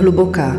Hluboká. 0.00 0.56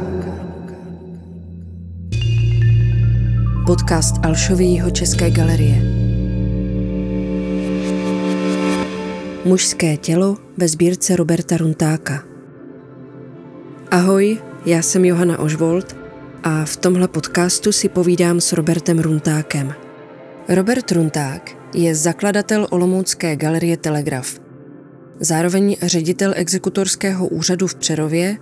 Podcast 3.66 4.16
Alšový 4.24 4.82
České 4.92 5.32
galerie. 5.32 5.76
Mužské 9.46 9.98
tělo 9.98 10.38
ve 10.58 10.68
sbírce 10.68 11.16
Roberta 11.16 11.58
Runtáka. 11.58 12.24
Ahoj, 13.92 14.38
já 14.66 14.82
jsem 14.82 15.06
Johana 15.06 15.40
Ožvold 15.40 15.96
a 16.44 16.66
v 16.66 16.78
tomhle 16.78 17.08
podcastu 17.08 17.72
si 17.72 17.90
povídám 17.90 18.42
s 18.42 18.54
Robertem 18.54 19.00
Runtákem. 19.00 19.74
Robert 20.50 20.92
Runták 20.92 21.58
je 21.74 21.96
zakladatel 21.96 22.68
Olomoucké 22.70 23.36
galerie 23.36 23.78
Telegraf. 23.78 24.40
Zároveň 25.20 25.78
ředitel 25.82 26.34
exekutorského 26.36 27.28
úřadu 27.28 27.68
v 27.68 27.76
Přerově 27.76 28.38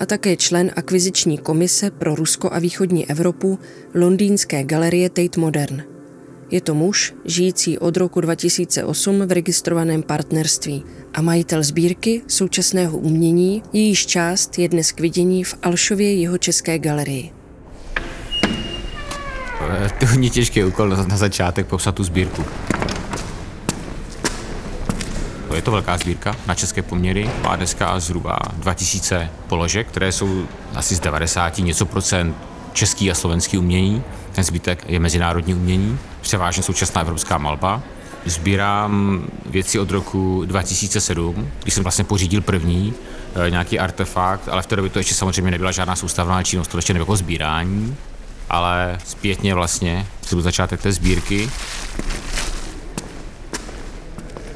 a 0.00 0.06
také 0.06 0.36
člen 0.36 0.70
akviziční 0.76 1.38
komise 1.38 1.90
pro 1.90 2.14
Rusko 2.14 2.52
a 2.52 2.58
východní 2.58 3.10
Evropu 3.10 3.58
londýnské 3.94 4.64
galerie 4.64 5.10
Tate 5.10 5.40
Modern. 5.40 5.82
Je 6.50 6.60
to 6.60 6.74
muž, 6.74 7.14
žijící 7.24 7.78
od 7.78 7.96
roku 7.96 8.20
2008 8.20 9.26
v 9.26 9.32
registrovaném 9.32 10.02
partnerství 10.02 10.84
a 11.14 11.22
majitel 11.22 11.62
sbírky 11.62 12.22
současného 12.26 12.98
umění, 12.98 13.62
jejíž 13.72 14.06
část 14.06 14.58
je 14.58 14.68
dnes 14.68 14.92
k 14.92 15.00
vidění 15.00 15.44
v 15.44 15.54
Alšově 15.62 16.14
jeho 16.14 16.38
české 16.38 16.78
galerii. 16.78 17.32
To 19.98 20.20
je 20.20 20.30
těžký 20.30 20.64
úkol 20.64 20.88
na 20.88 21.16
začátek 21.16 21.66
popsat 21.66 21.94
tu 21.94 22.04
sbírku. 22.04 22.44
To 25.64 25.70
velká 25.70 25.98
sbírka 25.98 26.36
na 26.46 26.54
české 26.54 26.82
poměry. 26.82 27.30
Má 27.42 27.56
dneska 27.56 28.00
zhruba 28.00 28.38
2000 28.52 29.30
položek, 29.48 29.88
které 29.88 30.12
jsou 30.12 30.46
asi 30.74 30.94
z 30.94 31.00
90 31.00 31.58
něco 31.58 31.86
procent 31.86 32.36
český 32.72 33.10
a 33.10 33.14
slovenský 33.14 33.58
umění. 33.58 34.02
Ten 34.32 34.44
zbytek 34.44 34.84
je 34.88 35.00
mezinárodní 35.00 35.54
umění, 35.54 35.98
převážně 36.20 36.62
současná 36.62 37.00
evropská 37.00 37.38
malba. 37.38 37.82
Sbírám 38.26 39.22
věci 39.46 39.78
od 39.78 39.90
roku 39.90 40.44
2007, 40.46 41.50
kdy 41.62 41.70
jsem 41.70 41.82
vlastně 41.82 42.04
pořídil 42.04 42.40
první 42.40 42.94
eh, 43.46 43.50
nějaký 43.50 43.78
artefakt, 43.78 44.48
ale 44.48 44.62
v 44.62 44.66
té 44.66 44.76
době 44.76 44.90
to 44.90 44.98
ještě 44.98 45.14
samozřejmě 45.14 45.50
nebyla 45.50 45.72
žádná 45.72 45.96
soustavná 45.96 46.42
činnost, 46.42 46.68
to 46.68 46.78
ještě 46.78 46.94
nebylo 46.94 47.16
sbírání, 47.16 47.96
ale 48.50 48.98
zpětně 49.04 49.54
vlastně, 49.54 50.06
to 50.28 50.36
byl 50.36 50.42
začátek 50.42 50.82
té 50.82 50.92
sbírky, 50.92 51.50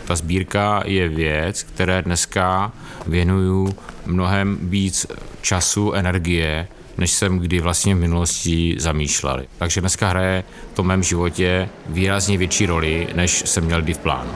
ta 0.09 0.17
sbírka 0.17 0.83
je 0.87 1.09
věc, 1.09 1.63
které 1.63 2.03
dneska 2.03 2.73
věnuju 3.07 3.75
mnohem 4.07 4.59
víc 4.63 5.07
času, 5.41 5.93
energie, 5.93 6.69
než 6.99 7.11
jsem 7.11 7.39
kdy 7.39 7.61
vlastně 7.61 7.95
v 7.95 7.99
minulosti 7.99 8.77
zamýšlel. 8.79 9.43
Takže 9.59 9.81
dneska 9.81 10.09
hraje 10.09 10.45
v 10.73 10.77
tom 10.77 10.87
mém 10.87 11.03
životě 11.03 11.69
výrazně 11.87 12.39
větší 12.39 12.67
roli, 12.67 13.09
než 13.15 13.43
jsem 13.47 13.65
měl 13.65 13.83
kdy 13.83 13.95
v 13.95 13.99
plánu. 13.99 14.31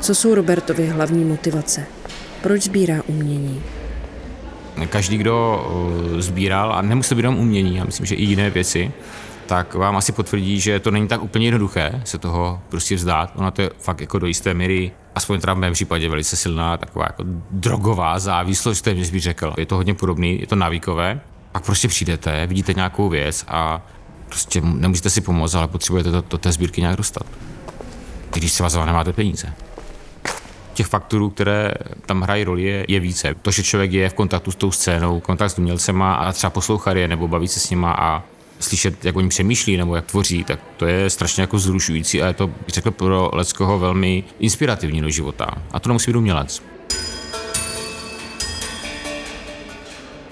Co 0.00 0.14
jsou 0.14 0.34
Robertovy 0.34 0.86
hlavní 0.86 1.24
motivace? 1.24 1.86
Proč 2.42 2.62
sbírá 2.62 3.02
umění? 3.06 3.62
Každý, 4.88 5.18
kdo 5.18 5.66
eh, 6.18 6.22
sbíral, 6.22 6.72
a 6.72 6.82
nemusí 6.82 7.14
být 7.14 7.18
jenom 7.18 7.38
umění, 7.38 7.76
já 7.76 7.84
myslím, 7.84 8.06
že 8.06 8.14
i 8.14 8.24
jiné 8.24 8.50
věci, 8.50 8.92
tak 9.46 9.74
vám 9.74 9.96
asi 9.96 10.12
potvrdí, 10.12 10.60
že 10.60 10.80
to 10.80 10.90
není 10.90 11.08
tak 11.08 11.22
úplně 11.22 11.46
jednoduché 11.46 12.02
se 12.04 12.18
toho 12.18 12.60
prostě 12.68 12.94
vzdát. 12.94 13.32
Ona 13.34 13.50
to 13.50 13.62
je 13.62 13.70
fakt 13.78 14.00
jako 14.00 14.18
do 14.18 14.26
jisté 14.26 14.54
míry, 14.54 14.92
aspoň 15.14 15.40
teda 15.40 15.54
v 15.54 15.58
mém 15.58 15.72
případě 15.72 16.08
velice 16.08 16.36
silná, 16.36 16.76
taková 16.76 17.04
jako 17.04 17.22
drogová 17.50 18.18
závislost, 18.18 18.82
téměř 18.82 19.10
bych 19.10 19.22
řekl. 19.22 19.54
Je 19.58 19.66
to 19.66 19.76
hodně 19.76 19.94
podobný, 19.94 20.40
je 20.40 20.46
to 20.46 20.56
návykové. 20.56 21.20
Pak 21.52 21.64
prostě 21.64 21.88
přijdete, 21.88 22.46
vidíte 22.46 22.74
nějakou 22.74 23.08
věc 23.08 23.44
a 23.48 23.86
prostě 24.28 24.60
nemůžete 24.60 25.10
si 25.10 25.20
pomoct, 25.20 25.54
ale 25.54 25.68
potřebujete 25.68 26.10
to 26.10 26.24
do 26.30 26.38
té 26.38 26.52
sbírky 26.52 26.80
nějak 26.80 26.96
dostat. 26.96 27.26
Když 28.32 28.52
třeba 28.52 28.68
za 28.68 28.86
nemáte 28.86 29.12
peníze 29.12 29.52
těch 30.76 30.86
faktorů, 30.86 31.30
které 31.30 31.72
tam 32.06 32.22
hrají 32.22 32.44
roli, 32.44 32.62
je, 32.62 32.84
je 32.88 33.00
více. 33.00 33.34
To, 33.42 33.50
že 33.50 33.62
člověk 33.62 33.92
je 33.92 34.08
v 34.08 34.14
kontaktu 34.14 34.50
s 34.50 34.56
tou 34.56 34.70
scénou, 34.70 35.20
kontakt 35.20 35.50
s 35.50 35.58
umělcema 35.58 36.14
a 36.14 36.32
třeba 36.32 36.50
poslouchat 36.50 36.96
je 36.96 37.08
nebo 37.08 37.28
bavit 37.28 37.48
se 37.48 37.60
s 37.60 37.70
nima 37.70 37.92
a 37.92 38.22
slyšet, 38.60 39.04
jak 39.04 39.16
oni 39.16 39.28
přemýšlí 39.28 39.76
nebo 39.76 39.96
jak 39.96 40.06
tvoří, 40.06 40.44
tak 40.44 40.60
to 40.76 40.86
je 40.86 41.10
strašně 41.10 41.40
jako 41.40 41.58
zrušující 41.58 42.22
a 42.22 42.26
je 42.26 42.34
to, 42.34 42.50
řekl, 42.68 42.90
pro 42.90 43.30
Leckoho 43.32 43.78
velmi 43.78 44.24
inspirativní 44.38 45.00
do 45.00 45.10
života. 45.10 45.46
A 45.70 45.80
to 45.80 45.88
nemusí 45.88 46.10
být 46.10 46.16
umělec. 46.16 46.62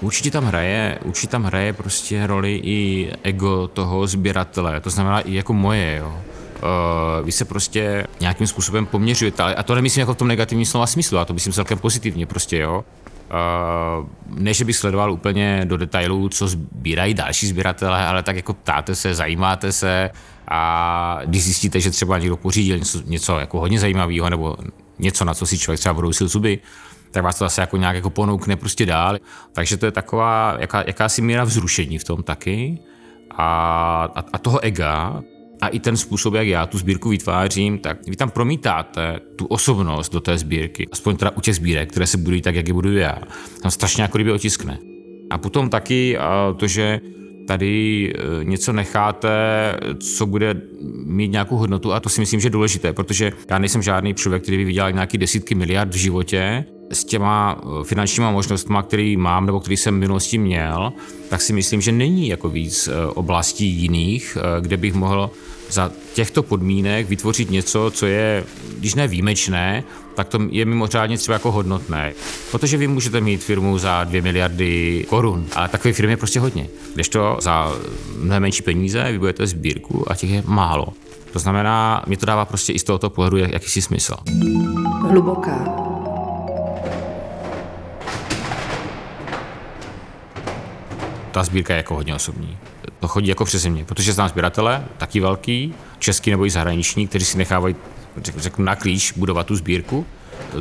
Určitě 0.01 0.31
tam 0.31 0.45
hraje, 0.45 0.99
určitě 1.03 1.27
tam 1.27 1.43
hraje 1.43 1.73
prostě 1.73 2.27
roli 2.27 2.61
i 2.63 3.09
ego 3.23 3.67
toho 3.67 4.07
sběratele, 4.07 4.79
to 4.79 4.89
znamená 4.89 5.19
i 5.19 5.33
jako 5.33 5.53
moje, 5.53 5.97
jo. 5.97 6.07
Uh, 6.55 7.25
vy 7.25 7.31
se 7.31 7.45
prostě 7.45 8.07
nějakým 8.19 8.47
způsobem 8.47 8.85
poměřujete, 8.85 9.43
a 9.43 9.63
to 9.63 9.75
nemyslím 9.75 9.99
jako 9.99 10.13
v 10.13 10.17
tom 10.17 10.27
negativním 10.27 10.65
slova 10.65 10.87
smyslu, 10.87 11.17
a 11.17 11.25
to 11.25 11.33
myslím 11.33 11.53
celkem 11.53 11.77
pozitivně 11.77 12.25
prostě, 12.25 12.57
jo. 12.57 12.83
Uh, 13.25 14.07
ne, 14.27 14.53
že 14.53 14.65
bych 14.65 14.75
sledoval 14.75 15.11
úplně 15.11 15.61
do 15.65 15.77
detailů, 15.77 16.29
co 16.29 16.47
sbírají 16.47 17.13
další 17.13 17.47
sběratelé, 17.47 18.07
ale 18.07 18.23
tak 18.23 18.35
jako 18.35 18.53
ptáte 18.53 18.95
se, 18.95 19.15
zajímáte 19.15 19.71
se 19.71 20.09
a 20.47 21.19
když 21.25 21.43
zjistíte, 21.43 21.79
že 21.79 21.91
třeba 21.91 22.17
někdo 22.17 22.37
pořídil 22.37 22.77
něco, 22.77 23.01
něco 23.05 23.39
jako 23.39 23.59
hodně 23.59 23.79
zajímavého 23.79 24.29
nebo 24.29 24.57
něco, 24.99 25.25
na 25.25 25.33
co 25.33 25.45
si 25.45 25.57
člověk 25.57 25.79
třeba 25.79 25.93
brousil 25.93 26.27
zuby, 26.27 26.59
tak 27.11 27.23
vás 27.23 27.37
to 27.37 27.45
zase 27.45 27.61
jako 27.61 27.77
nějak 27.77 27.95
jako 27.95 28.09
ponoukne 28.09 28.55
prostě 28.55 28.85
dál. 28.85 29.17
Takže 29.53 29.77
to 29.77 29.85
je 29.85 29.91
taková 29.91 30.55
jaká, 30.59 30.83
jakási 30.87 31.21
míra 31.21 31.43
vzrušení 31.43 31.97
v 31.97 32.03
tom 32.03 32.23
taky 32.23 32.79
a, 33.31 33.45
a, 34.15 34.23
a 34.33 34.37
toho 34.37 34.59
ega, 34.63 35.21
a 35.65 35.67
i 35.67 35.79
ten 35.79 35.97
způsob, 35.97 36.33
jak 36.33 36.47
já 36.47 36.65
tu 36.65 36.77
sbírku 36.77 37.09
vytvářím, 37.09 37.79
tak 37.79 38.07
vy 38.07 38.15
tam 38.15 38.29
promítáte 38.29 39.19
tu 39.35 39.45
osobnost 39.45 40.13
do 40.13 40.21
té 40.21 40.37
sbírky, 40.37 40.87
aspoň 40.91 41.17
teda 41.17 41.31
u 41.31 41.41
těch 41.41 41.55
sbírek, 41.55 41.89
které 41.89 42.07
se 42.07 42.17
budují 42.17 42.41
tak, 42.41 42.55
jak 42.55 42.67
je 42.67 42.73
buduji 42.73 42.97
já. 42.97 43.17
Tam 43.61 43.71
strašně 43.71 44.03
jako 44.03 44.17
kdyby 44.17 44.31
otiskne. 44.31 44.79
A 45.29 45.37
potom 45.37 45.69
taky 45.69 46.17
to, 46.57 46.67
že 46.67 47.01
tady 47.47 48.13
e, 48.15 48.43
něco 48.43 48.73
necháte, 48.73 49.29
co 49.99 50.25
bude 50.25 50.61
mít 51.05 51.31
nějakou 51.31 51.57
hodnotu 51.57 51.93
a 51.93 51.99
to 51.99 52.09
si 52.09 52.21
myslím, 52.21 52.39
že 52.39 52.45
je 52.45 52.51
důležité, 52.51 52.93
protože 52.93 53.31
já 53.49 53.59
nejsem 53.59 53.81
žádný 53.81 54.13
člověk, 54.13 54.43
který 54.43 54.57
by 54.57 54.65
vydělal 54.65 54.91
nějaký 54.91 55.17
desítky 55.17 55.55
miliard 55.55 55.93
v 55.93 55.97
životě, 55.97 56.65
s 56.91 57.03
těma 57.03 57.57
e, 57.61 57.83
finančníma 57.83 58.31
možnostmi, 58.31 58.77
který 58.83 59.17
mám 59.17 59.45
nebo 59.45 59.59
který 59.59 59.77
jsem 59.77 59.95
v 59.95 59.99
minulosti 59.99 60.37
měl, 60.37 60.93
tak 61.29 61.41
si 61.41 61.53
myslím, 61.53 61.81
že 61.81 61.91
není 61.91 62.27
jako 62.27 62.49
víc 62.49 62.87
e, 62.87 63.07
oblastí 63.07 63.65
jiných, 63.65 64.37
kde 64.61 64.77
bych 64.77 64.93
mohl 64.93 65.29
za 65.69 65.91
těchto 66.13 66.43
podmínek 66.43 67.09
vytvořit 67.09 67.51
něco, 67.51 67.91
co 67.93 68.05
je, 68.05 68.43
když 68.79 68.95
ne 68.95 69.07
výjimečné, 69.07 69.83
tak 70.15 70.27
to 70.27 70.39
je 70.49 70.65
mimořádně 70.65 71.17
třeba 71.17 71.33
jako 71.33 71.51
hodnotné. 71.51 72.13
Protože 72.51 72.77
vy 72.77 72.87
můžete 72.87 73.21
mít 73.21 73.43
firmu 73.43 73.77
za 73.77 74.03
2 74.03 74.21
miliardy 74.21 75.05
korun, 75.09 75.45
ale 75.55 75.69
takové 75.69 75.93
firmy 75.93 76.13
je 76.13 76.17
prostě 76.17 76.39
hodně. 76.39 76.67
Když 76.93 77.09
to 77.09 77.37
za 77.41 77.71
mnohem 78.17 78.41
menší 78.41 78.63
peníze 78.63 79.11
vy 79.11 79.19
budete 79.19 79.47
sbírku 79.47 80.11
a 80.11 80.15
těch 80.15 80.29
je 80.29 80.43
málo. 80.45 80.87
To 81.33 81.39
znamená, 81.39 82.03
mi 82.07 82.17
to 82.17 82.25
dává 82.25 82.45
prostě 82.45 82.73
i 82.73 82.79
z 82.79 82.83
tohoto 82.83 83.09
pohledu 83.09 83.37
jakýsi 83.37 83.81
smysl. 83.81 84.15
Hluboká. 85.01 85.74
Ta 91.35 91.43
sbírka 91.43 91.73
je 91.73 91.77
jako 91.77 91.95
hodně 91.95 92.15
osobní 92.15 92.57
to 93.05 93.09
chodí 93.09 93.27
jako 93.27 93.45
přes 93.45 93.65
mě, 93.65 93.85
protože 93.85 94.13
znám 94.13 94.29
sběratele, 94.29 94.85
taky 94.97 95.19
velký, 95.19 95.73
český 95.99 96.31
nebo 96.31 96.45
i 96.45 96.49
zahraniční, 96.49 97.07
kteří 97.07 97.25
si 97.25 97.37
nechávají, 97.37 97.75
řeknu, 98.37 98.65
na 98.65 98.75
klíč 98.75 99.11
budovat 99.11 99.47
tu 99.47 99.55
sbírku. 99.55 100.05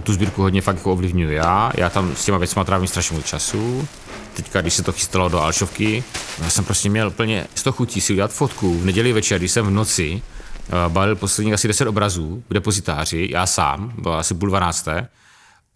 Tu 0.03 0.12
sbírku 0.12 0.43
hodně 0.43 0.61
fakt 0.61 0.76
jako 0.76 0.93
ovlivňuji 0.93 1.35
já, 1.37 1.73
já 1.76 1.91
tam 1.91 2.17
s 2.17 2.25
těma 2.25 2.38
věcmi 2.38 2.65
trávím 2.65 2.87
strašně 2.87 3.17
moc 3.17 3.26
času. 3.26 3.88
Teďka, 4.35 4.61
když 4.61 4.75
se 4.75 4.82
to 4.82 4.93
chystalo 4.93 5.29
do 5.29 5.41
Alšovky, 5.41 6.05
já 6.43 6.50
jsem 6.50 6.65
prostě 6.65 6.91
měl 6.91 7.11
plně 7.11 7.47
z 7.55 7.62
toho 7.62 7.75
chutí 7.75 8.00
si 8.00 8.12
udělat 8.12 8.32
fotku 8.32 8.79
v 8.79 8.85
neděli 8.85 9.12
večer, 9.12 9.38
když 9.38 9.53
jsem 9.53 9.67
v 9.67 9.70
noci 9.70 10.23
eh, 10.23 10.73
balil 10.88 11.17
posledních 11.17 11.55
asi 11.55 11.69
10 11.69 11.88
obrazů 11.88 12.43
v 12.50 12.55
depozitáři, 12.55 13.29
já 13.31 13.47
sám, 13.47 13.93
bylo 13.99 14.15
asi 14.15 14.35
půl 14.35 14.49
dvanácté, 14.49 15.09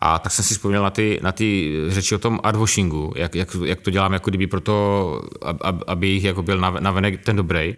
a 0.00 0.18
tak 0.18 0.32
jsem 0.32 0.44
si 0.44 0.54
vzpomněl 0.54 0.82
na 0.82 0.90
ty, 0.90 1.20
na 1.22 1.32
ty 1.32 1.74
řeči 1.88 2.14
o 2.14 2.18
tom 2.18 2.40
artwashingu, 2.42 3.12
jak, 3.16 3.34
jak, 3.34 3.56
jak 3.64 3.80
to 3.80 3.90
dělám 3.90 4.12
jako 4.12 4.30
kdyby 4.30 4.46
proto, 4.46 5.22
aby 5.86 6.06
jich 6.06 6.24
jako 6.24 6.42
byl 6.42 6.60
navenek 6.80 7.24
ten 7.24 7.36
dobrý. 7.36 7.74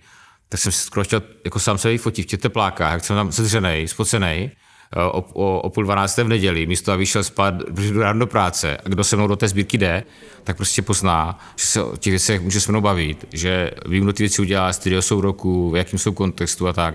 Tak 0.49 0.61
jsem 0.61 0.72
si 0.72 0.78
skoro 0.78 1.05
chtěl 1.05 1.22
jako 1.44 1.58
sám 1.58 1.78
se 1.78 1.99
fotit 1.99 2.26
v 2.26 2.28
těch 2.28 2.40
teplákách, 2.40 2.93
jak 2.93 3.05
jsem 3.05 3.17
tam 3.17 3.32
sedřenej, 3.32 3.88
spocenej, 3.88 4.50
eh, 4.96 5.02
o, 5.02 5.25
o, 5.32 5.61
o 5.61 5.70
půl 5.70 5.84
dvanácté 5.84 6.25
v 6.25 6.28
neděli, 6.28 6.67
místo 6.67 6.93
aby 6.93 7.06
šel 7.06 7.25
spát, 7.25 7.55
protože 7.75 7.93
jdu 7.93 8.00
ráno 8.00 8.19
do 8.19 8.26
práce 8.26 8.76
a 8.76 8.88
kdo 8.88 9.05
se 9.05 9.16
mnou 9.16 9.26
do 9.26 9.37
té 9.37 9.49
sbírky 9.49 9.78
jde, 9.78 10.05
tak 10.44 10.56
prostě 10.56 10.82
pozná, 10.82 11.38
že 11.56 11.66
se 11.66 11.82
o 11.82 11.96
těch 11.96 12.11
věcech 12.11 12.40
může 12.40 12.61
se 12.61 12.73
mnou 12.73 12.81
bavit, 12.81 13.26
že 13.32 13.70
vím, 13.87 14.05
kdo 14.05 14.12
ty 14.12 14.23
věci 14.23 14.43
udělá, 14.43 14.73
z 14.73 14.87
jsou 14.87 15.20
roku, 15.20 15.70
v 15.70 15.76
jakém 15.76 15.99
jsou 15.99 16.12
kontextu 16.12 16.69
a 16.69 16.73
tak. 16.73 16.94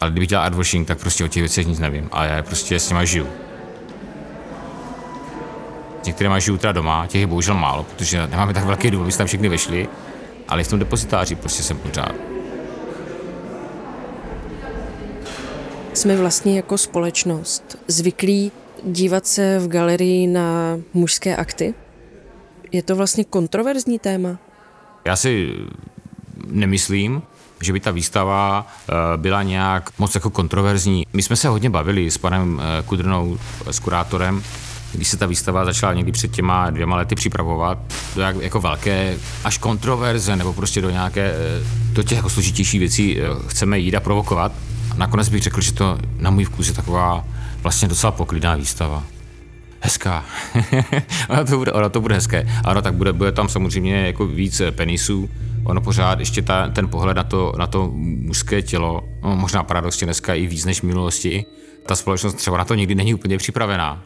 Ale 0.00 0.10
kdybych 0.10 0.28
dělal 0.28 0.44
artwashing, 0.44 0.88
tak 0.88 0.98
prostě 0.98 1.24
o 1.24 1.28
těch 1.28 1.42
věcech 1.42 1.66
nic 1.66 1.78
nevím 1.78 2.08
a 2.12 2.24
já 2.24 2.42
prostě 2.42 2.78
s 2.78 2.90
nimi 2.90 3.06
žiju. 3.06 3.49
Některé 6.06 6.40
žiju 6.40 6.56
teda 6.56 6.72
doma, 6.72 7.06
těch 7.06 7.20
je 7.20 7.26
bohužel 7.26 7.54
málo, 7.54 7.82
protože 7.82 8.26
nemáme 8.26 8.54
tak 8.54 8.64
velký 8.64 8.90
dům, 8.90 9.02
aby 9.02 9.12
tam 9.12 9.26
všechny 9.26 9.48
vešli, 9.48 9.88
ale 10.48 10.64
v 10.64 10.68
tom 10.68 10.78
depozitáři 10.78 11.34
prostě 11.34 11.62
jsem 11.62 11.78
pořád. 11.78 12.14
Jsme 15.94 16.16
vlastně 16.16 16.56
jako 16.56 16.78
společnost 16.78 17.78
zvyklí 17.88 18.52
dívat 18.84 19.26
se 19.26 19.58
v 19.58 19.68
galerii 19.68 20.26
na 20.26 20.78
mužské 20.94 21.36
akty? 21.36 21.74
Je 22.72 22.82
to 22.82 22.96
vlastně 22.96 23.24
kontroverzní 23.24 23.98
téma? 23.98 24.38
Já 25.04 25.16
si 25.16 25.54
nemyslím, 26.46 27.22
že 27.62 27.72
by 27.72 27.80
ta 27.80 27.90
výstava 27.90 28.66
eh, 28.66 28.92
byla 29.16 29.42
nějak 29.42 29.90
moc 29.98 30.14
jako 30.14 30.30
kontroverzní. 30.30 31.06
My 31.12 31.22
jsme 31.22 31.36
se 31.36 31.48
hodně 31.48 31.70
bavili 31.70 32.10
s 32.10 32.18
panem 32.18 32.60
eh, 32.62 32.82
Kudrnou, 32.82 33.38
s 33.70 33.78
kurátorem, 33.78 34.42
když 34.92 35.08
se 35.08 35.16
ta 35.16 35.26
výstava 35.26 35.64
začala 35.64 35.94
někdy 35.94 36.12
před 36.12 36.30
těma 36.30 36.70
dvěma 36.70 36.96
lety 36.96 37.14
připravovat, 37.14 37.78
do 38.14 38.22
jak, 38.22 38.36
jako 38.40 38.60
velké 38.60 39.16
až 39.44 39.58
kontroverze, 39.58 40.36
nebo 40.36 40.52
prostě 40.52 40.80
do 40.80 40.90
nějaké, 40.90 41.32
eh, 41.32 41.64
do 41.92 42.02
těch 42.02 42.16
jako 42.16 42.30
složitější 42.30 42.78
věcí 42.78 43.18
chceme 43.46 43.78
jít 43.78 43.94
a 43.94 44.00
provokovat. 44.00 44.52
A 44.90 44.94
nakonec 44.94 45.28
bych 45.28 45.42
řekl, 45.42 45.60
že 45.60 45.72
to 45.72 45.98
na 46.18 46.30
můj 46.30 46.44
vkus 46.44 46.68
je 46.68 46.74
taková 46.74 47.24
vlastně 47.62 47.88
docela 47.88 48.12
poklidná 48.12 48.56
výstava. 48.56 49.04
Hezká. 49.80 50.24
ono, 51.28 51.44
to 51.44 51.58
bude, 51.58 51.72
ono 51.72 51.90
to 51.90 52.00
bude 52.00 52.14
hezké. 52.14 52.46
Ano, 52.64 52.82
tak 52.82 52.94
bude, 52.94 53.12
bude 53.12 53.32
tam 53.32 53.48
samozřejmě 53.48 54.06
jako 54.06 54.26
víc 54.26 54.62
penisů, 54.70 55.30
ono 55.64 55.80
pořád 55.80 56.20
ještě 56.20 56.42
ta, 56.42 56.68
ten 56.68 56.88
pohled 56.88 57.16
na 57.16 57.24
to, 57.24 57.52
na 57.58 57.66
to 57.66 57.90
mužské 57.94 58.62
tělo, 58.62 59.04
no, 59.22 59.36
možná 59.36 59.64
paradoxně 59.64 60.04
dneska 60.04 60.34
i 60.34 60.46
víc 60.46 60.64
než 60.64 60.80
v 60.80 60.82
minulosti, 60.82 61.44
ta 61.86 61.96
společnost 61.96 62.34
třeba 62.34 62.56
na 62.56 62.64
to 62.64 62.74
nikdy 62.74 62.94
není 62.94 63.14
úplně 63.14 63.38
připravená. 63.38 64.02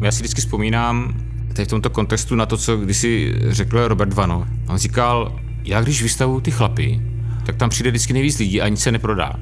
Já 0.00 0.12
si 0.12 0.22
vždycky 0.22 0.40
vzpomínám 0.40 1.14
tady 1.52 1.66
v 1.66 1.68
tomto 1.68 1.90
kontextu 1.90 2.34
na 2.34 2.46
to, 2.46 2.56
co 2.56 2.76
kdysi 2.76 3.34
řekl 3.48 3.88
Robert 3.88 4.12
Vano. 4.12 4.46
On 4.68 4.78
říkal, 4.78 5.40
já 5.64 5.82
když 5.82 6.02
vystavuju 6.02 6.40
ty 6.40 6.50
chlapy, 6.50 7.00
tak 7.46 7.56
tam 7.56 7.70
přijde 7.70 7.90
vždycky 7.90 8.12
nejvíc 8.12 8.38
lidí 8.38 8.60
a 8.60 8.68
nic 8.68 8.80
se 8.80 8.92
neprodá. 8.92 9.32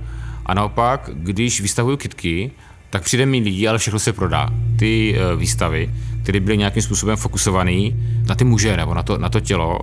A 0.46 0.54
naopak, 0.54 1.10
když 1.14 1.60
vystavuju 1.60 1.96
kitky, 1.96 2.50
tak 2.90 3.02
přijde 3.02 3.26
mi 3.26 3.38
lidí, 3.38 3.68
ale 3.68 3.78
všechno 3.78 3.98
se 3.98 4.12
prodá. 4.12 4.50
Ty 4.78 5.16
uh, 5.16 5.40
výstavy, 5.40 5.90
které 6.22 6.40
byly 6.40 6.58
nějakým 6.58 6.82
způsobem 6.82 7.16
fokusované 7.16 7.90
na 8.28 8.34
ty 8.34 8.44
muže 8.44 8.76
nebo 8.76 8.94
na 8.94 9.02
to, 9.02 9.18
na 9.18 9.28
to 9.28 9.40
tělo, 9.40 9.78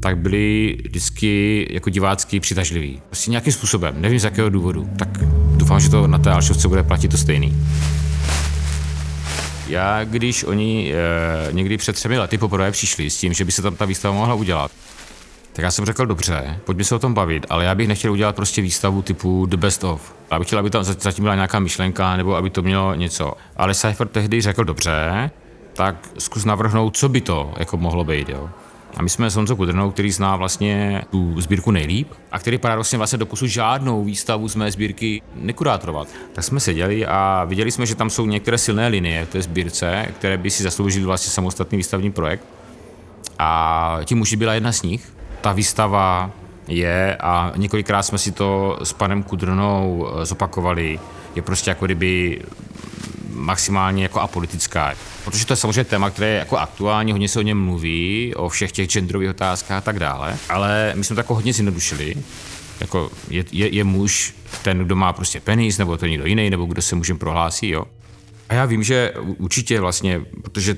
tak 0.00 0.18
byly 0.18 0.76
vždycky 0.84 1.66
jako 1.70 1.90
divácky 1.90 2.40
přitažlivý. 2.40 3.02
Prostě 3.06 3.30
nějakým 3.30 3.52
způsobem, 3.52 3.94
nevím 3.98 4.18
z 4.18 4.24
jakého 4.24 4.50
důvodu. 4.50 4.88
Tak 4.98 5.08
doufám, 5.56 5.80
že 5.80 5.90
to 5.90 6.06
na 6.06 6.18
té 6.18 6.30
Alšovce 6.30 6.68
bude 6.68 6.82
platit 6.82 7.08
to 7.08 7.16
stejný. 7.16 7.54
Já, 9.68 10.04
když 10.04 10.44
oni 10.44 10.94
e, 10.94 11.52
někdy 11.52 11.76
před 11.76 11.92
třemi 11.92 12.18
lety 12.18 12.38
poprvé 12.38 12.70
přišli 12.70 13.10
s 13.10 13.16
tím, 13.16 13.32
že 13.32 13.44
by 13.44 13.52
se 13.52 13.62
tam 13.62 13.76
ta 13.76 13.84
výstava 13.84 14.14
mohla 14.14 14.34
udělat, 14.34 14.70
tak 15.52 15.62
já 15.62 15.70
jsem 15.70 15.84
řekl, 15.84 16.06
dobře, 16.06 16.60
pojďme 16.64 16.84
se 16.84 16.94
o 16.94 16.98
tom 16.98 17.14
bavit, 17.14 17.46
ale 17.50 17.64
já 17.64 17.74
bych 17.74 17.88
nechtěl 17.88 18.12
udělat 18.12 18.36
prostě 18.36 18.62
výstavu 18.62 19.02
typu 19.02 19.46
The 19.46 19.56
Best 19.56 19.84
of. 19.84 20.14
Já 20.32 20.38
bych 20.38 20.46
chtěl, 20.46 20.58
aby 20.58 20.70
tam 20.70 20.84
zatím 20.84 21.22
byla 21.22 21.34
nějaká 21.34 21.58
myšlenka, 21.58 22.16
nebo 22.16 22.34
aby 22.36 22.50
to 22.50 22.62
mělo 22.62 22.94
něco. 22.94 23.32
Ale 23.56 23.74
Cypher 23.74 24.08
tehdy 24.08 24.40
řekl, 24.40 24.64
dobře, 24.64 25.30
tak 25.72 26.08
zkus 26.18 26.44
navrhnout, 26.44 26.96
co 26.96 27.08
by 27.08 27.20
to 27.20 27.52
jako 27.56 27.76
mohlo 27.76 28.04
být, 28.04 28.28
jo. 28.28 28.50
A 28.96 29.02
my 29.02 29.08
jsme 29.10 29.30
s 29.30 29.36
Honzou 29.36 29.56
Kudrnou, 29.56 29.90
který 29.90 30.12
zná 30.12 30.36
vlastně 30.36 31.02
tu 31.10 31.40
sbírku 31.40 31.70
nejlíp 31.70 32.08
a 32.32 32.38
který 32.38 32.58
paradoxně 32.58 32.98
vlastně 32.98 33.18
doposud 33.18 33.48
žádnou 33.48 34.04
výstavu 34.04 34.48
z 34.48 34.54
mé 34.54 34.70
sbírky 34.70 35.22
nekurátorovat. 35.34 36.08
Tak 36.32 36.44
jsme 36.44 36.60
seděli 36.60 37.06
a 37.06 37.44
viděli 37.44 37.70
jsme, 37.70 37.86
že 37.86 37.94
tam 37.94 38.10
jsou 38.10 38.26
některé 38.26 38.58
silné 38.58 38.88
linie 38.88 39.24
v 39.24 39.28
té 39.28 39.42
sbírce, 39.42 40.06
které 40.18 40.36
by 40.36 40.50
si 40.50 40.62
zasloužily 40.62 41.04
vlastně 41.04 41.30
samostatný 41.30 41.78
výstavní 41.78 42.12
projekt. 42.12 42.44
A 43.38 44.00
tím 44.04 44.20
už 44.20 44.34
byla 44.34 44.54
jedna 44.54 44.72
z 44.72 44.82
nich. 44.82 45.12
Ta 45.40 45.52
výstava 45.52 46.30
je 46.68 47.16
a 47.16 47.52
několikrát 47.56 48.02
jsme 48.02 48.18
si 48.18 48.32
to 48.32 48.78
s 48.82 48.92
panem 48.92 49.22
Kudrnou 49.22 50.08
eh, 50.08 50.26
zopakovali. 50.26 51.00
Je 51.34 51.42
prostě 51.42 51.70
jako 51.70 51.84
kdyby 51.84 52.40
maximálně 53.38 54.02
jako 54.02 54.20
apolitická. 54.20 54.94
Protože 55.24 55.46
to 55.46 55.52
je 55.52 55.56
samozřejmě 55.56 55.84
téma, 55.84 56.10
které 56.10 56.28
je 56.28 56.38
jako 56.38 56.56
aktuální, 56.56 57.12
hodně 57.12 57.28
se 57.28 57.38
o 57.38 57.42
něm 57.42 57.64
mluví, 57.64 58.34
o 58.34 58.48
všech 58.48 58.72
těch 58.72 58.90
genderových 58.90 59.30
otázkách 59.30 59.78
a 59.78 59.80
tak 59.80 59.98
dále, 59.98 60.38
ale 60.48 60.92
my 60.96 61.04
jsme 61.04 61.16
to 61.16 61.20
jako 61.20 61.34
hodně 61.34 61.52
zjednodušili. 61.52 62.14
Jako 62.80 63.10
je, 63.30 63.44
je, 63.52 63.74
je 63.74 63.84
muž 63.84 64.34
ten, 64.62 64.78
kdo 64.78 64.96
má 64.96 65.12
prostě 65.12 65.40
penis, 65.40 65.78
nebo 65.78 65.96
to 65.96 66.06
někdo 66.06 66.26
jiný, 66.26 66.50
nebo 66.50 66.64
kdo 66.64 66.82
se 66.82 66.96
mužem 66.96 67.18
prohlásí, 67.18 67.68
jo. 67.68 67.84
A 68.48 68.54
já 68.54 68.64
vím, 68.64 68.82
že 68.82 69.12
určitě 69.38 69.80
vlastně, 69.80 70.20
protože 70.42 70.76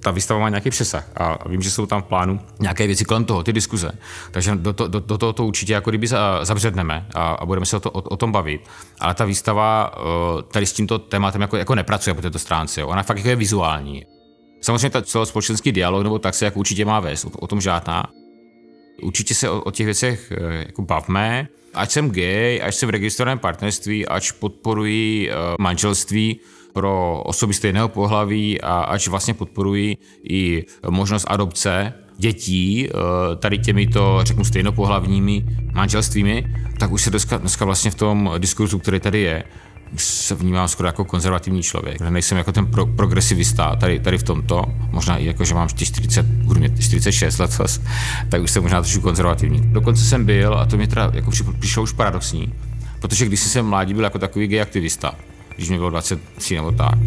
ta 0.00 0.10
výstava 0.10 0.40
má 0.40 0.48
nějaký 0.48 0.70
přesah 0.70 1.08
a 1.16 1.48
vím, 1.48 1.62
že 1.62 1.70
jsou 1.70 1.86
tam 1.86 2.02
v 2.02 2.04
plánu 2.04 2.40
nějaké 2.60 2.86
věci 2.86 3.04
kolem 3.04 3.24
toho, 3.24 3.42
ty 3.42 3.52
diskuze. 3.52 3.92
Takže 4.30 4.56
do, 4.56 4.72
to, 4.72 4.88
do, 4.88 5.00
do 5.00 5.18
toho 5.18 5.32
to 5.32 5.46
určitě 5.46 5.72
jako 5.72 5.90
kdyby 5.90 6.06
zabředneme 6.42 7.06
a, 7.14 7.32
a 7.32 7.46
budeme 7.46 7.66
se 7.66 7.76
o, 7.76 7.80
to, 7.80 7.90
o, 7.90 8.00
o 8.00 8.16
tom 8.16 8.32
bavit. 8.32 8.60
Ale 9.00 9.14
ta 9.14 9.24
výstava 9.24 9.92
eh, 9.96 10.42
tady 10.42 10.66
s 10.66 10.72
tímto 10.72 10.98
tématem 10.98 11.40
jako, 11.40 11.56
jako 11.56 11.74
nepracuje 11.74 12.14
po 12.14 12.22
této 12.22 12.38
stránce. 12.38 12.84
Ona 12.84 13.02
fakt 13.02 13.16
jako 13.16 13.28
je 13.28 13.36
vizuální. 13.36 14.04
Samozřejmě 14.60 14.90
ta 14.90 15.02
celospolečenský 15.02 15.72
dialog 15.72 16.02
nebo 16.02 16.18
tak 16.18 16.34
se 16.34 16.44
jako 16.44 16.58
určitě 16.58 16.84
má 16.84 17.00
vést, 17.00 17.24
o, 17.24 17.30
o 17.30 17.46
tom 17.46 17.60
žádná. 17.60 18.04
Určitě 19.02 19.34
se 19.34 19.50
o, 19.50 19.60
o 19.60 19.70
těch 19.70 19.86
věcech 19.86 20.32
eh, 20.32 20.64
jako 20.66 20.82
bavme. 20.82 21.48
Ať 21.74 21.90
jsem 21.90 22.10
gay, 22.10 22.62
ať 22.62 22.74
jsem 22.74 22.86
v 22.86 22.90
registrovaném 22.90 23.38
partnerství, 23.38 24.06
ať 24.06 24.32
podporuji 24.32 25.30
uh, 25.30 25.36
manželství, 25.58 26.40
pro 26.72 27.22
osoby 27.26 27.54
stejného 27.54 27.88
pohlaví 27.88 28.60
a 28.60 28.74
až 28.74 29.08
vlastně 29.08 29.34
podporují 29.34 29.98
i 30.28 30.64
možnost 30.90 31.24
adopce 31.28 31.94
dětí 32.20 32.88
eh, 32.88 32.92
tady 33.36 33.58
těmito, 33.58 34.20
řeknu, 34.22 34.44
stejnopohlavními 34.44 35.44
manželstvími, 35.72 36.46
tak 36.78 36.90
už 36.90 37.02
se 37.02 37.10
dneska, 37.10 37.38
dneska 37.38 37.64
vlastně 37.64 37.90
v 37.90 37.94
tom 37.94 38.30
diskurzu, 38.38 38.78
který 38.78 39.00
tady 39.00 39.20
je, 39.20 39.44
se 39.96 40.34
vnímám 40.34 40.68
skoro 40.68 40.86
jako 40.86 41.04
konzervativní 41.04 41.62
člověk. 41.62 42.00
Nejsem 42.00 42.38
jako 42.38 42.52
ten 42.52 42.66
pro, 42.66 42.86
progresivista 42.86 43.76
tady, 43.76 44.00
tady 44.00 44.18
v 44.18 44.22
tomto, 44.22 44.64
možná 44.90 45.16
i 45.16 45.26
jako, 45.26 45.44
že 45.44 45.54
mám 45.54 45.68
40, 45.68 46.26
budu 46.26 46.60
mít 46.60 46.82
46 46.82 47.38
let, 47.38 47.60
tak 48.28 48.42
už 48.42 48.50
jsem 48.50 48.62
možná 48.62 48.80
trošku 48.80 49.00
konzervativní. 49.00 49.60
Dokonce 49.72 50.04
jsem 50.04 50.24
byl, 50.24 50.54
a 50.54 50.66
to 50.66 50.76
mi 50.76 50.86
teda 50.86 51.10
jako 51.14 51.30
přišlo 51.58 51.82
už 51.82 51.92
paradoxní, 51.92 52.54
protože 53.00 53.26
když 53.26 53.40
jsem 53.40 53.66
mládí 53.66 53.94
byl 53.94 54.04
jako 54.04 54.18
takový 54.18 54.46
gay 54.46 54.60
aktivista, 54.60 55.14
když 55.60 55.70
mi 55.70 55.78
bylo 55.78 55.90
23 55.90 56.56
nebo 56.56 56.72
tak. 56.72 56.98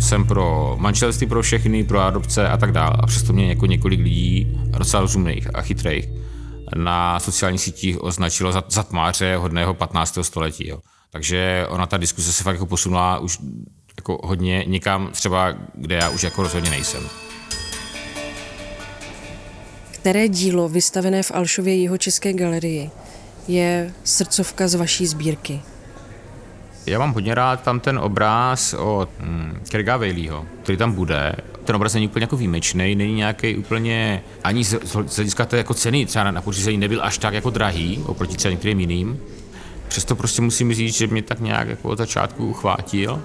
Jsem 0.00 0.26
pro 0.26 0.76
manželství 0.80 1.26
pro 1.26 1.42
všechny, 1.42 1.84
pro 1.84 2.00
adopce 2.00 2.48
a 2.48 2.56
tak 2.56 2.72
dále. 2.72 2.96
A 3.00 3.06
přesto 3.06 3.32
mě 3.32 3.48
jako 3.48 3.66
několik 3.66 4.00
lidí, 4.00 4.58
docela 4.78 5.00
rozumných 5.00 5.54
a 5.54 5.62
chytrých, 5.62 6.08
na 6.76 7.20
sociálních 7.20 7.60
sítích 7.60 8.04
označilo 8.04 8.52
za, 8.52 8.64
za 8.68 8.82
tmáře 8.82 9.36
hodného 9.36 9.74
15. 9.74 10.18
století. 10.22 10.68
Jo. 10.68 10.78
Takže 11.10 11.66
ona 11.68 11.86
ta 11.86 11.96
diskuse 11.96 12.32
se 12.32 12.42
fakt 12.42 12.54
jako 12.54 12.66
posunula 12.66 13.18
už 13.18 13.38
jako 13.96 14.20
hodně 14.24 14.64
někam 14.66 15.08
třeba, 15.12 15.54
kde 15.74 15.94
já 15.94 16.08
už 16.08 16.22
jako 16.22 16.42
rozhodně 16.42 16.70
nejsem. 16.70 17.02
Které 19.90 20.28
dílo 20.28 20.68
vystavené 20.68 21.22
v 21.22 21.32
Alšově 21.34 21.82
jeho 21.82 21.98
české 21.98 22.32
galerii 22.32 22.90
je 23.48 23.94
srdcovka 24.04 24.68
z 24.68 24.74
vaší 24.74 25.06
sbírky? 25.06 25.60
Já 26.90 26.98
mám 26.98 27.12
hodně 27.12 27.34
rád 27.34 27.62
tam 27.62 27.80
ten 27.80 27.98
obraz 27.98 28.74
od 28.74 29.08
hmm, 29.18 29.60
Kerga 29.68 29.96
Vejlího, 29.96 30.46
který 30.62 30.78
tam 30.78 30.92
bude. 30.92 31.36
Ten 31.64 31.76
obraz 31.76 31.94
není 31.94 32.08
úplně 32.08 32.22
jako 32.22 32.36
výjimečný, 32.36 32.94
není 32.94 33.14
nějaký 33.14 33.56
úplně, 33.56 34.22
ani 34.44 34.64
z, 34.64 34.78
z 35.06 35.16
hlediska 35.16 35.44
té 35.44 35.56
jako 35.56 35.74
ceny 35.74 36.06
třeba 36.06 36.24
na, 36.24 36.30
na 36.30 36.42
pořízení 36.42 36.78
nebyl 36.78 37.00
až 37.02 37.18
tak 37.18 37.34
jako 37.34 37.50
drahý 37.50 38.02
oproti 38.06 38.36
třeba 38.36 38.50
některým 38.50 38.80
jiným. 38.80 39.20
Přesto 39.88 40.16
prostě 40.16 40.42
musím 40.42 40.74
říct, 40.74 40.94
že 40.94 41.06
mě 41.06 41.22
tak 41.22 41.40
nějak 41.40 41.68
jako 41.68 41.88
od 41.88 41.98
začátku 41.98 42.46
uchvátil. 42.46 43.12
Uh, 43.12 43.20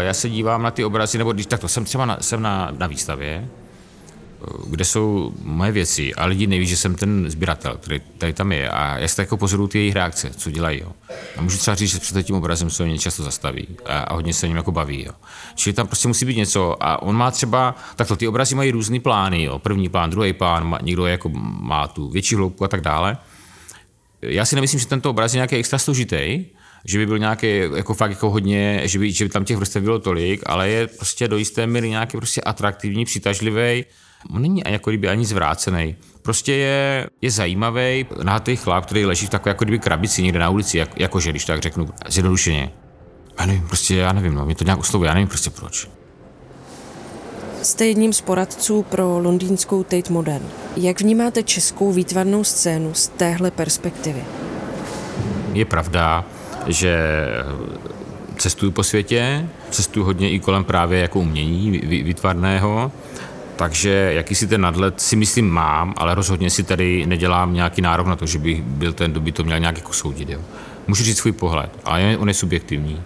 já 0.00 0.14
se 0.14 0.28
dívám 0.28 0.62
na 0.62 0.70
ty 0.70 0.84
obrazy, 0.84 1.18
nebo 1.18 1.32
když 1.32 1.46
tak 1.46 1.60
to 1.60 1.68
jsem 1.68 1.84
třeba 1.84 2.06
na, 2.06 2.16
jsem 2.20 2.42
na, 2.42 2.72
na 2.78 2.86
výstavě, 2.86 3.48
kde 4.66 4.84
jsou 4.84 5.32
moje 5.42 5.72
věci 5.72 6.14
a 6.14 6.26
lidi 6.26 6.46
neví, 6.46 6.66
že 6.66 6.76
jsem 6.76 6.94
ten 6.94 7.30
sběratel, 7.30 7.76
který 7.76 8.00
tady 8.18 8.32
tam 8.32 8.52
je 8.52 8.70
a 8.70 8.98
já 8.98 9.08
si 9.08 9.20
jako 9.20 9.36
pozoruju 9.36 9.68
ty 9.68 9.78
jejich 9.78 9.94
reakce, 9.94 10.30
co 10.36 10.50
dělají. 10.50 10.80
Jo. 10.80 10.92
A 11.36 11.42
můžu 11.42 11.58
třeba 11.58 11.74
říct, 11.74 11.90
že 11.90 11.98
před 11.98 12.22
tím 12.22 12.36
obrazem 12.36 12.70
se 12.70 12.84
mě 12.84 12.98
často 12.98 13.22
zastaví 13.22 13.68
a, 13.86 13.98
a 13.98 14.14
hodně 14.14 14.34
se 14.34 14.46
o 14.46 14.48
něm 14.48 14.56
jako 14.56 14.72
baví. 14.72 15.04
Jo. 15.06 15.12
Čili 15.54 15.74
tam 15.74 15.86
prostě 15.86 16.08
musí 16.08 16.24
být 16.24 16.36
něco 16.36 16.76
a 16.80 17.02
on 17.02 17.16
má 17.16 17.30
třeba, 17.30 17.76
takto 17.96 18.16
ty 18.16 18.28
obrazy 18.28 18.54
mají 18.54 18.70
různý 18.70 19.00
plány, 19.00 19.42
jo. 19.42 19.58
první 19.58 19.88
plán, 19.88 20.10
druhý 20.10 20.32
plán, 20.32 20.66
má, 20.66 20.78
někdo 20.82 21.06
jako 21.06 21.28
má 21.60 21.88
tu 21.88 22.08
větší 22.08 22.34
hloubku 22.34 22.64
a 22.64 22.68
tak 22.68 22.80
dále. 22.80 23.16
Já 24.22 24.44
si 24.44 24.54
nemyslím, 24.54 24.80
že 24.80 24.86
tento 24.86 25.10
obraz 25.10 25.34
je 25.34 25.38
nějaký 25.38 25.56
extra 25.56 25.78
složitý, 25.78 26.44
že 26.84 26.98
by 26.98 27.06
byl 27.06 27.18
nějaký 27.18 27.60
jako 27.76 27.94
fakt 27.94 28.10
jako 28.10 28.30
hodně, 28.30 28.82
že 28.84 28.98
by, 28.98 29.12
že 29.12 29.24
by 29.24 29.28
tam 29.28 29.44
těch 29.44 29.56
vrstev 29.56 29.82
bylo 29.82 29.98
tolik, 29.98 30.42
ale 30.46 30.68
je 30.68 30.86
prostě 30.86 31.28
do 31.28 31.36
jisté 31.36 31.66
míry 31.66 31.90
nějaký 31.90 32.16
prostě 32.16 32.40
atraktivní, 32.40 33.04
přitažlivý, 33.04 33.84
On 34.34 34.42
není 34.42 34.62
jako 34.66 34.90
kdyby 34.90 35.08
ani 35.08 35.24
zvrácený. 35.24 35.96
Prostě 36.22 36.52
je, 36.52 37.06
je 37.22 37.30
zajímavý 37.30 38.06
nahátý 38.22 38.56
chlap, 38.56 38.86
který 38.86 39.06
leží 39.06 39.26
v 39.26 39.30
takové 39.30 39.50
jako 39.50 39.64
kdyby 39.64 39.78
krabici 39.78 40.22
někde 40.22 40.38
na 40.38 40.50
ulici, 40.50 40.78
jak, 40.78 41.00
jakože, 41.00 41.30
když 41.30 41.44
tak 41.44 41.62
řeknu, 41.62 41.88
zjednodušeně. 42.08 42.72
Já 43.38 43.46
nevím, 43.46 43.66
prostě 43.66 43.96
já 43.96 44.12
nevím, 44.12 44.34
no, 44.34 44.46
mě 44.46 44.54
to 44.54 44.64
nějak 44.64 44.78
oslovuje, 44.78 45.08
já 45.08 45.14
nevím 45.14 45.28
prostě 45.28 45.50
proč. 45.50 45.88
Jste 47.62 47.86
jedním 47.86 48.12
z 48.12 48.20
poradců 48.20 48.82
pro 48.82 49.18
londýnskou 49.18 49.82
Tate 49.82 50.12
Modern. 50.12 50.44
Jak 50.76 51.00
vnímáte 51.00 51.42
českou 51.42 51.92
výtvarnou 51.92 52.44
scénu 52.44 52.94
z 52.94 53.08
téhle 53.08 53.50
perspektivy? 53.50 54.24
Je 55.52 55.64
pravda, 55.64 56.24
že 56.66 56.98
cestuju 58.36 58.72
po 58.72 58.82
světě, 58.82 59.48
cestuju 59.70 60.06
hodně 60.06 60.30
i 60.30 60.40
kolem 60.40 60.64
právě 60.64 61.00
jako 61.00 61.20
umění 61.20 61.70
výtvarného, 61.80 62.92
takže 63.58 64.12
jakýsi 64.14 64.46
ten 64.46 64.60
nadhled 64.60 65.00
si 65.00 65.16
myslím 65.16 65.50
mám, 65.50 65.94
ale 65.96 66.14
rozhodně 66.14 66.50
si 66.50 66.62
tady 66.62 67.06
nedělám 67.06 67.54
nějaký 67.54 67.82
nárok 67.82 68.06
na 68.06 68.16
to, 68.16 68.26
že 68.26 68.38
bych 68.38 68.62
byl 68.62 68.92
ten, 68.92 69.10
kdo 69.10 69.20
by 69.20 69.32
to 69.32 69.44
měl 69.44 69.60
nějak 69.60 69.76
jako 69.76 69.92
soudit. 69.92 70.28
Jo. 70.28 70.40
Můžu 70.86 71.04
říct 71.04 71.18
svůj 71.18 71.32
pohled, 71.32 71.70
ale 71.84 72.16
on 72.18 72.28
je 72.28 72.34
subjektivní. 72.34 73.02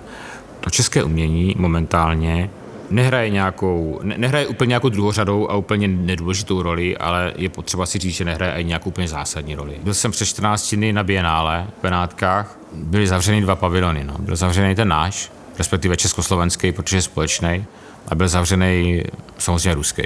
To 0.60 0.70
české 0.70 1.02
umění 1.02 1.54
momentálně 1.58 2.50
nehraje 2.90 3.30
nějakou, 3.30 4.00
ne, 4.02 4.14
nehraje 4.18 4.46
úplně 4.46 4.68
nějakou 4.68 4.88
druhořadou 4.88 5.50
a 5.50 5.56
úplně 5.56 5.88
nedůležitou 5.88 6.62
roli, 6.62 6.96
ale 6.96 7.32
je 7.36 7.48
potřeba 7.48 7.86
si 7.86 7.98
říct, 7.98 8.14
že 8.14 8.24
nehraje 8.24 8.52
ani 8.52 8.64
nějakou 8.64 8.90
úplně 8.90 9.08
zásadní 9.08 9.54
roli. 9.54 9.74
Byl 9.82 9.94
jsem 9.94 10.10
přes 10.10 10.28
14 10.28 10.74
dny 10.74 10.92
na 10.92 11.02
Bienále 11.02 11.66
v 11.78 11.82
Benátkách, 11.82 12.58
byly 12.72 13.06
zavřeny 13.06 13.40
dva 13.40 13.56
pavilony. 13.56 14.04
No. 14.04 14.14
Byl 14.18 14.36
zavřený 14.36 14.74
ten 14.74 14.88
náš, 14.88 15.32
respektive 15.58 15.96
československý, 15.96 16.72
protože 16.72 16.96
je 16.96 17.02
společný 17.02 17.64
a 18.08 18.14
byl 18.14 18.28
zavřený 18.28 19.02
samozřejmě 19.38 19.74
ruský. 19.74 20.02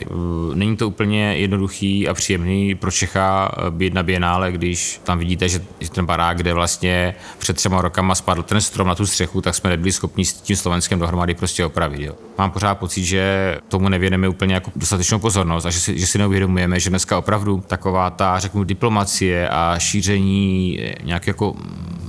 Není 0.54 0.76
to 0.76 0.88
úplně 0.88 1.36
jednoduchý 1.36 2.08
a 2.08 2.14
příjemný 2.14 2.74
pro 2.74 2.90
Čecha 2.90 3.52
být 3.70 3.94
na 3.94 4.02
Bienále, 4.02 4.52
když 4.52 5.00
tam 5.04 5.18
vidíte, 5.18 5.48
že 5.48 5.60
ten 5.92 6.06
barák, 6.06 6.36
kde 6.36 6.54
vlastně 6.54 7.14
před 7.38 7.56
třema 7.56 7.80
rokama 7.80 8.14
spadl 8.14 8.42
ten 8.42 8.60
strom 8.60 8.88
na 8.88 8.94
tu 8.94 9.06
střechu, 9.06 9.40
tak 9.40 9.54
jsme 9.54 9.70
nebyli 9.70 9.92
schopni 9.92 10.24
s 10.24 10.32
tím 10.32 10.56
Slovenskem 10.56 10.98
dohromady 10.98 11.34
prostě 11.34 11.64
opravit. 11.64 12.00
Jo. 12.00 12.14
Mám 12.38 12.50
pořád 12.50 12.74
pocit, 12.74 13.04
že 13.04 13.56
tomu 13.68 13.88
nevěneme 13.88 14.28
úplně 14.28 14.54
jako 14.54 14.70
dostatečnou 14.76 15.18
pozornost 15.18 15.66
a 15.66 15.70
že 15.70 15.80
si, 15.80 15.98
že 15.98 16.06
si 16.06 16.18
neuvědomujeme, 16.18 16.80
že 16.80 16.90
dneska 16.90 17.18
opravdu 17.18 17.62
taková 17.66 18.10
ta, 18.10 18.38
řeknu, 18.38 18.64
diplomacie 18.64 19.48
a 19.48 19.74
šíření 19.78 20.78
nějakého 21.02 21.30
jako 21.30 21.54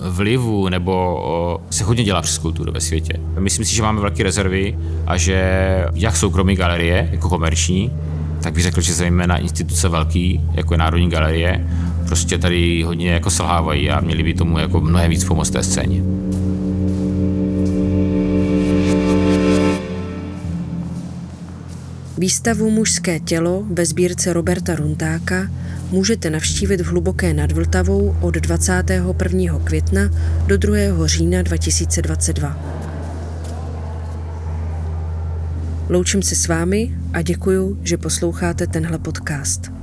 vlivu 0.10 0.70
nebo 0.70 1.62
se 1.70 1.84
hodně 1.84 2.03
dělá 2.03 2.22
přes 2.22 2.38
kulturu 2.38 2.72
ve 2.72 2.82
světě. 2.82 3.13
Myslím 3.39 3.65
si, 3.65 3.75
že 3.75 3.82
máme 3.82 4.01
velké 4.01 4.24
rezervy 4.24 4.77
a 5.08 5.17
že 5.17 5.77
jak 5.94 6.16
soukromí 6.16 6.56
galerie, 6.56 7.10
jako 7.12 7.30
komerční, 7.30 7.92
tak 8.42 8.54
bych 8.54 8.64
řekl, 8.64 8.82
že 8.82 8.94
zejména 8.94 9.38
instituce 9.38 9.90
velký, 9.90 10.42
jako 10.54 10.74
je 10.74 10.78
Národní 10.78 11.10
galerie, 11.10 11.68
prostě 12.08 12.38
tady 12.38 12.84
hodně 12.84 13.12
jako 13.12 13.30
selhávají 13.30 13.90
a 13.90 14.00
měli 14.00 14.24
by 14.24 14.34
tomu 14.34 14.60
jako 14.60 14.82
mnohem 14.82 15.10
víc 15.10 15.24
pomoct 15.24 15.50
té 15.50 15.64
scéně. 15.64 16.02
Výstavu 22.18 22.70
Mužské 22.70 23.20
tělo 23.20 23.64
ve 23.72 23.86
sbírce 23.86 24.34
Roberta 24.34 24.76
Runtáka 24.76 25.48
můžete 25.92 26.30
navštívit 26.30 26.82
v 26.82 26.86
Hluboké 26.86 27.34
nad 27.34 27.52
Vltavou 27.52 28.16
od 28.22 28.36
21. 28.36 29.60
května 29.64 30.02
do 30.48 30.58
2. 30.58 31.08
října 31.08 31.42
2022. 31.42 32.77
Loučím 35.89 36.22
se 36.22 36.36
s 36.36 36.48
vámi 36.48 36.98
a 37.13 37.22
děkuju, 37.22 37.79
že 37.84 37.98
posloucháte 37.98 38.67
tenhle 38.67 39.00
podcast. 39.00 39.77